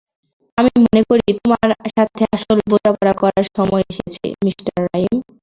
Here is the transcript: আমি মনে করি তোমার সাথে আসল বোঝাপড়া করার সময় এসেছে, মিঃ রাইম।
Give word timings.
আমি 0.57 0.71
মনে 0.83 1.01
করি 1.09 1.27
তোমার 1.37 1.67
সাথে 1.89 2.23
আসল 2.35 2.57
বোঝাপড়া 2.71 3.13
করার 3.21 3.45
সময় 3.57 3.83
এসেছে, 3.91 4.25
মিঃ 4.43 4.57
রাইম। 4.85 5.17